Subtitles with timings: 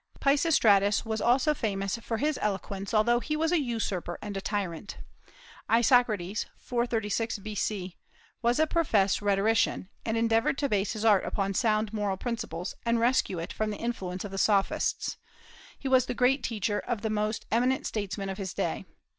[0.19, 4.97] Peisistratus was also famous for his eloquence, although he was a usurper and a tyrant.
[5.69, 7.97] Isocrates, 436 B.C.,
[8.41, 12.99] was a professed rhetorician, and endeavored to base his art upon sound moral principles, and
[12.99, 15.17] rescue it from the influence of the Sophists.
[15.77, 18.85] He was the great teacher of the most eminent statesmen of his day.